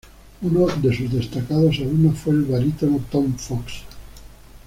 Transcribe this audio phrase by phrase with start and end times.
[0.41, 3.83] Uno de sus destacados alumnos fue el barítono Tom Fox.